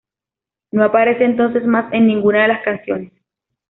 [0.71, 3.13] No aparece entonces más en ninguna de las canciones.